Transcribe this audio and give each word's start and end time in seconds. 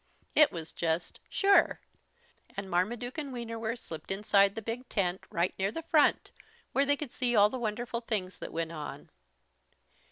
It 0.33 0.51
was 0.51 0.73
just 0.73 1.19
"Sure!" 1.29 1.79
and 2.57 2.67
Marmaduke 2.71 3.19
and 3.19 3.31
Wienerwurst 3.31 3.83
slipped 3.83 4.09
inside 4.09 4.55
the 4.55 4.61
big 4.63 4.89
tent, 4.89 5.23
right 5.29 5.53
near 5.59 5.71
the 5.71 5.83
front, 5.83 6.31
where 6.71 6.87
they 6.87 6.97
could 6.97 7.11
see 7.11 7.35
all 7.35 7.51
the 7.51 7.59
wonderful 7.59 8.01
things 8.01 8.39
that 8.39 8.51
went 8.51 8.71
on. 8.71 9.11